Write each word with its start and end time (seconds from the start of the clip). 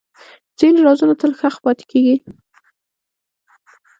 ځینې 0.59 0.79
رازونه 0.87 1.13
تل 1.21 1.31
ښخ 1.39 1.55
پاتې 1.65 1.83
کېږي. 1.91 2.15